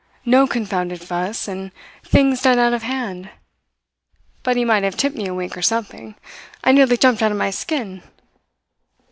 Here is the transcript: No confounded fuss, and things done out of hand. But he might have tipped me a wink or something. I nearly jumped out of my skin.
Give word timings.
No 0.25 0.47
confounded 0.47 0.99
fuss, 0.99 1.47
and 1.47 1.69
things 2.03 2.41
done 2.41 2.57
out 2.57 2.73
of 2.73 2.81
hand. 2.81 3.29
But 4.41 4.57
he 4.57 4.65
might 4.65 4.81
have 4.81 4.97
tipped 4.97 5.15
me 5.15 5.27
a 5.27 5.33
wink 5.35 5.55
or 5.55 5.61
something. 5.61 6.15
I 6.63 6.71
nearly 6.71 6.97
jumped 6.97 7.21
out 7.21 7.31
of 7.31 7.37
my 7.37 7.51
skin. 7.51 8.01